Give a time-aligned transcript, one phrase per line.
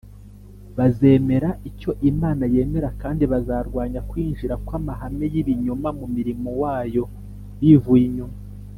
[0.77, 7.03] bazemeza icyo imana yemera, kandi bazarwanya kwinjira kw’amahame y’ibinyoma mu murimo wayo
[7.59, 8.35] bivuye inyuma.